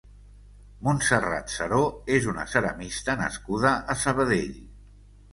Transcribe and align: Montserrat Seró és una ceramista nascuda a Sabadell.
Montserrat 0.85 1.51
Seró 1.55 1.81
és 2.15 2.29
una 2.31 2.45
ceramista 2.53 3.15
nascuda 3.19 3.75
a 3.95 3.97
Sabadell. 4.05 4.57